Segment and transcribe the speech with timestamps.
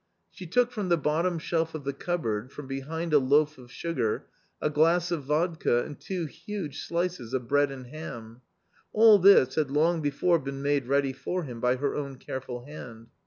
[0.31, 4.25] She took from the bottom shelf of the cupboard, from behind a loaf of sugar,
[4.59, 8.41] a glass of vodka and two huge slices of bread and ham.
[8.93, 13.09] All this had long before been made ready for him by her own careful hand.